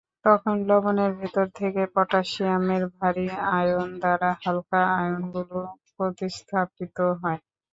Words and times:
তখন 0.25 0.55
লবণের 0.67 1.11
ভেতর 1.19 1.45
থেকে 1.55 1.81
পটাশিয়ামের 1.95 2.83
ভারী 2.95 3.25
আয়ন 3.55 3.89
দ্বারা 4.01 4.29
হালকা 4.41 4.81
আয়নগুলো 4.95 5.57
প্রতিস্থাপিত 5.93 6.87
হয়। 7.21 7.39